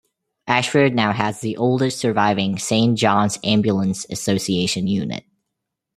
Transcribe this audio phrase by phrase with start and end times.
[0.47, 5.25] Ashford now has the oldest surviving Saint John's Ambulance Association unit.